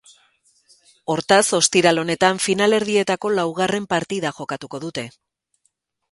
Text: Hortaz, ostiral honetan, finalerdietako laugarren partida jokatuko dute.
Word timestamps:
Hortaz, 1.15 1.43
ostiral 1.57 2.01
honetan, 2.03 2.39
finalerdietako 2.45 3.31
laugarren 3.41 3.85
partida 3.91 4.33
jokatuko 4.39 4.81
dute. 4.87 5.05